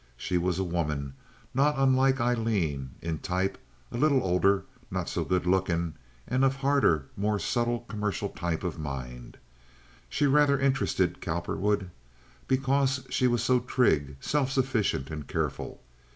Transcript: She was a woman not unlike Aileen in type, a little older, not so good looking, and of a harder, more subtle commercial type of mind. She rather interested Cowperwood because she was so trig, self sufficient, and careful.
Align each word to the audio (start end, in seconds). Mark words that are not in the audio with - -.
She 0.17 0.39
was 0.39 0.57
a 0.57 0.63
woman 0.63 1.13
not 1.53 1.77
unlike 1.77 2.19
Aileen 2.19 2.89
in 3.03 3.19
type, 3.19 3.59
a 3.91 3.97
little 3.99 4.23
older, 4.23 4.65
not 4.89 5.07
so 5.07 5.23
good 5.23 5.45
looking, 5.45 5.93
and 6.27 6.43
of 6.43 6.55
a 6.55 6.57
harder, 6.57 7.05
more 7.15 7.37
subtle 7.37 7.81
commercial 7.81 8.29
type 8.29 8.63
of 8.63 8.79
mind. 8.79 9.37
She 10.09 10.25
rather 10.25 10.59
interested 10.59 11.21
Cowperwood 11.21 11.91
because 12.47 13.05
she 13.11 13.27
was 13.27 13.43
so 13.43 13.59
trig, 13.59 14.17
self 14.19 14.51
sufficient, 14.51 15.11
and 15.11 15.27
careful. 15.27 15.79